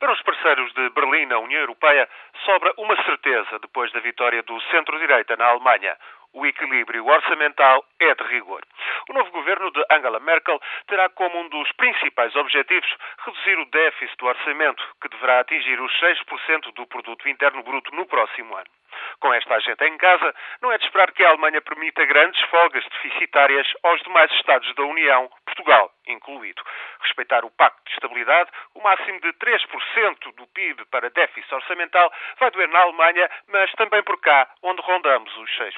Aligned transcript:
Para 0.00 0.12
os 0.12 0.22
parceiros 0.22 0.72
de 0.72 0.88
Berlim 0.90 1.26
na 1.26 1.38
União 1.38 1.60
Europeia, 1.60 2.08
sobra 2.46 2.72
uma 2.78 2.96
certeza 3.04 3.58
depois 3.58 3.92
da 3.92 4.00
vitória 4.00 4.42
do 4.42 4.58
centro-direita 4.70 5.36
na 5.36 5.44
Alemanha. 5.44 5.94
O 6.32 6.46
equilíbrio 6.46 7.06
orçamental 7.06 7.84
é 8.00 8.14
de 8.14 8.22
rigor. 8.24 8.62
O 9.10 9.12
novo 9.12 9.30
governo 9.30 9.70
de 9.70 9.84
Angela 9.90 10.18
Merkel 10.20 10.58
terá 10.86 11.10
como 11.10 11.38
um 11.40 11.48
dos 11.50 11.70
principais 11.72 12.34
objetivos 12.34 12.88
reduzir 13.26 13.58
o 13.58 13.66
déficit 13.66 14.16
do 14.16 14.26
orçamento, 14.26 14.82
que 15.02 15.08
deverá 15.10 15.40
atingir 15.40 15.78
os 15.78 15.92
6% 16.00 16.72
do 16.72 16.86
produto 16.86 17.28
interno 17.28 17.62
bruto 17.62 17.94
no 17.94 18.06
próximo 18.06 18.56
ano. 18.56 18.70
Com 19.18 19.34
esta 19.34 19.56
agenda 19.56 19.86
em 19.86 19.98
casa, 19.98 20.34
não 20.62 20.72
é 20.72 20.78
de 20.78 20.84
esperar 20.84 21.12
que 21.12 21.22
a 21.22 21.28
Alemanha 21.28 21.60
permita 21.60 22.06
grandes 22.06 22.40
folgas 22.48 22.84
deficitárias 22.84 23.70
aos 23.82 24.00
demais 24.00 24.32
Estados 24.32 24.74
da 24.74 24.82
União, 24.82 25.30
Portugal 25.44 25.89
incluído. 26.06 26.62
Respeitar 27.00 27.44
o 27.44 27.50
Pacto 27.50 27.82
de 27.84 27.92
Estabilidade, 27.92 28.50
o 28.74 28.82
máximo 28.82 29.20
de 29.20 29.32
3% 29.34 30.34
do 30.34 30.46
PIB 30.48 30.84
para 30.86 31.10
déficit 31.10 31.54
orçamental, 31.54 32.12
vai 32.38 32.50
doer 32.50 32.68
na 32.68 32.80
Alemanha, 32.80 33.30
mas 33.48 33.70
também 33.72 34.02
por 34.02 34.20
cá, 34.20 34.48
onde 34.62 34.80
rondamos 34.82 35.34
os 35.36 35.50
6%. 35.58 35.72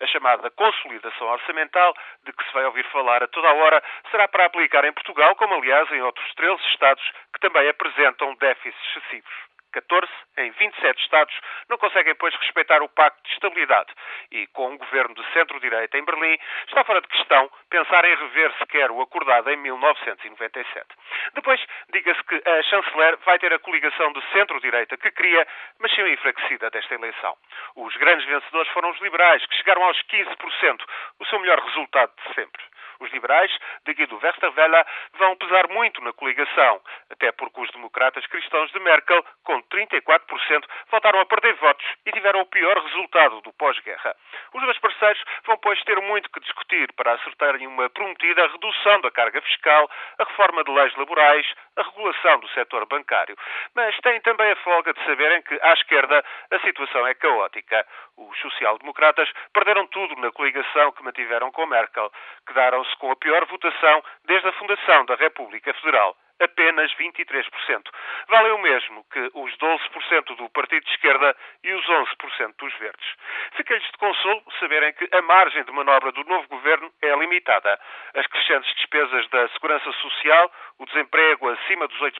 A 0.00 0.06
chamada 0.06 0.50
consolidação 0.50 1.28
orçamental, 1.28 1.94
de 2.24 2.32
que 2.32 2.44
se 2.44 2.52
vai 2.52 2.64
ouvir 2.64 2.84
falar 2.90 3.22
a 3.22 3.28
toda 3.28 3.48
a 3.48 3.54
hora, 3.54 3.82
será 4.10 4.28
para 4.28 4.46
aplicar 4.46 4.84
em 4.84 4.92
Portugal, 4.92 5.34
como 5.36 5.54
aliás 5.54 5.90
em 5.92 6.02
outros 6.02 6.34
13 6.34 6.62
Estados 6.68 7.04
que 7.32 7.40
também 7.40 7.68
apresentam 7.68 8.34
déficits 8.36 8.96
excessivos. 8.96 9.53
14 9.74 10.08
em 10.38 10.50
27 10.52 11.02
Estados 11.02 11.34
não 11.68 11.76
conseguem, 11.78 12.14
pois, 12.14 12.34
respeitar 12.36 12.80
o 12.82 12.88
Pacto 12.88 13.20
de 13.24 13.34
Estabilidade. 13.34 13.92
E 14.30 14.46
com 14.48 14.70
um 14.70 14.78
governo 14.78 15.14
de 15.14 15.32
centro-direita 15.32 15.98
em 15.98 16.04
Berlim, 16.04 16.38
está 16.68 16.84
fora 16.84 17.00
de 17.00 17.08
questão 17.08 17.50
pensar 17.68 18.04
em 18.04 18.14
rever 18.14 18.52
sequer 18.58 18.90
o 18.90 19.00
acordado 19.02 19.50
em 19.50 19.56
1997. 19.56 20.86
Depois, 21.34 21.60
diga-se 21.92 22.22
que 22.24 22.40
a 22.48 22.62
chanceler 22.62 23.18
vai 23.24 23.38
ter 23.38 23.52
a 23.52 23.58
coligação 23.58 24.12
de 24.12 24.22
centro-direita 24.32 24.96
que 24.96 25.10
queria, 25.10 25.46
mas 25.80 25.92
saiu 25.94 26.08
enfraquecida 26.08 26.70
desta 26.70 26.94
eleição. 26.94 27.36
Os 27.74 27.96
grandes 27.96 28.26
vencedores 28.26 28.70
foram 28.72 28.90
os 28.90 29.00
liberais, 29.00 29.44
que 29.46 29.56
chegaram 29.56 29.82
aos 29.82 30.00
15%, 30.04 30.84
o 31.18 31.26
seu 31.26 31.40
melhor 31.40 31.58
resultado 31.58 32.12
de 32.16 32.34
sempre. 32.34 32.62
Os 33.00 33.10
liberais, 33.12 33.50
de 33.84 33.94
Guido 33.94 34.18
Westerwelle, 34.22 34.84
vão 35.14 35.36
pesar 35.36 35.68
muito 35.68 36.00
na 36.02 36.12
coligação, 36.12 36.80
até 37.14 37.30
porque 37.32 37.60
os 37.60 37.70
democratas 37.70 38.26
cristãos 38.26 38.70
de 38.72 38.80
Merkel, 38.80 39.24
com 39.44 39.62
34%, 39.62 40.64
voltaram 40.90 41.20
a 41.20 41.26
perder 41.26 41.54
votos 41.54 41.86
e 42.04 42.12
tiveram 42.12 42.40
o 42.40 42.46
pior 42.46 42.76
resultado 42.76 43.40
do 43.40 43.52
pós-guerra. 43.52 44.14
Os 44.52 44.62
dois 44.62 44.78
parceiros 44.78 45.22
vão, 45.46 45.56
pois, 45.58 45.82
ter 45.84 46.00
muito 46.00 46.30
que 46.30 46.40
discutir 46.40 46.92
para 46.92 47.12
acertarem 47.12 47.66
uma 47.66 47.88
prometida 47.90 48.46
redução 48.48 49.00
da 49.00 49.10
carga 49.10 49.40
fiscal, 49.42 49.88
a 50.18 50.24
reforma 50.24 50.64
de 50.64 50.72
leis 50.72 50.94
laborais, 50.96 51.46
a 51.76 51.82
regulação 51.82 52.40
do 52.40 52.48
setor 52.48 52.84
bancário. 52.86 53.36
Mas 53.74 53.96
têm 54.00 54.20
também 54.20 54.50
a 54.50 54.56
folga 54.56 54.92
de 54.92 55.04
saberem 55.04 55.40
que, 55.42 55.58
à 55.62 55.72
esquerda, 55.72 56.24
a 56.50 56.58
situação 56.60 57.06
é 57.06 57.14
caótica. 57.14 57.86
Os 58.16 58.38
social-democratas 58.40 59.30
perderam 59.52 59.86
tudo 59.86 60.16
na 60.16 60.32
coligação 60.32 60.92
que 60.92 61.04
mantiveram 61.04 61.50
com 61.52 61.66
Merkel. 61.66 62.10
Quedaram-se 62.46 62.96
com 62.96 63.10
a 63.12 63.16
pior 63.16 63.44
votação 63.46 64.02
desde 64.24 64.48
a 64.48 64.52
fundação 64.52 65.04
da 65.04 65.14
República 65.14 65.72
Federal 65.74 66.16
apenas 66.40 66.92
23%. 66.94 67.82
Vale 68.28 68.50
o 68.50 68.58
mesmo 68.58 69.04
que 69.12 69.30
os 69.34 69.56
12% 69.56 70.36
do 70.36 70.48
Partido 70.50 70.84
de 70.84 70.90
Esquerda 70.90 71.36
e 71.62 71.72
os 71.72 71.86
11% 71.86 72.54
dos 72.58 72.74
Verdes. 72.78 73.14
Fica-lhes 73.56 73.84
de 73.84 73.98
consolo 73.98 74.42
saberem 74.58 74.92
que 74.94 75.08
a 75.12 75.22
margem 75.22 75.64
de 75.64 75.72
manobra 75.72 76.12
do 76.12 76.24
novo 76.24 76.46
governo 76.48 76.90
é 77.02 77.14
limitada. 77.16 77.78
As 78.14 78.26
crescentes 78.26 78.74
despesas 78.74 79.28
da 79.28 79.48
segurança 79.48 79.90
social, 79.92 80.50
o 80.78 80.86
desemprego 80.86 81.48
acima 81.50 81.86
dos 81.86 81.98
8%, 81.98 82.14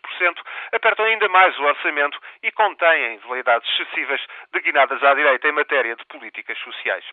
apertam 0.72 1.04
ainda 1.06 1.28
mais 1.28 1.58
o 1.58 1.64
orçamento 1.64 2.18
e 2.42 2.50
contêm 2.52 3.18
veleidades 3.18 3.68
excessivas 3.70 4.20
deguinadas 4.52 5.02
à 5.02 5.14
direita 5.14 5.48
em 5.48 5.52
matéria 5.52 5.96
de 5.96 6.04
políticas 6.06 6.58
sociais. 6.58 7.04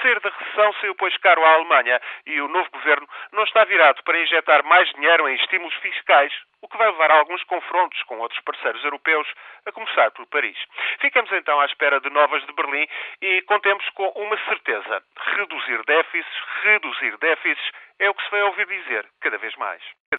Sair 0.00 0.20
da 0.20 0.30
recessão 0.30 0.72
saiu, 0.74 0.94
pois, 0.96 1.16
caro 1.18 1.44
à 1.44 1.54
Alemanha 1.54 2.00
e 2.26 2.40
o 2.40 2.48
novo 2.48 2.70
governo 2.70 3.08
não 3.32 3.44
está 3.44 3.64
virado 3.64 4.02
para 4.04 4.20
injetar 4.20 4.64
mais 4.64 4.90
dinheiro 4.92 5.28
em 5.28 5.34
estímulos 5.36 5.74
fiscais 5.76 6.32
o 6.62 6.68
que 6.68 6.78
vai 6.78 6.90
levar 6.90 7.10
a 7.10 7.18
alguns 7.18 7.42
confrontos 7.44 8.02
com 8.04 8.18
outros 8.18 8.40
parceiros 8.40 8.82
europeus, 8.84 9.28
a 9.66 9.72
começar 9.72 10.10
por 10.12 10.26
Paris. 10.26 10.56
Ficamos 11.00 11.30
então 11.32 11.60
à 11.60 11.66
espera 11.66 12.00
de 12.00 12.08
novas 12.10 12.44
de 12.46 12.52
Berlim 12.52 12.86
e 13.20 13.42
contemos 13.42 13.86
com 13.90 14.08
uma 14.10 14.38
certeza: 14.44 15.02
reduzir 15.34 15.84
déficits, 15.84 16.42
reduzir 16.62 17.18
déficits 17.18 17.72
é 17.98 18.08
o 18.08 18.14
que 18.14 18.24
se 18.24 18.30
vai 18.30 18.42
ouvir 18.42 18.66
dizer 18.66 19.06
cada 19.20 19.38
vez 19.38 19.54
mais. 19.56 20.02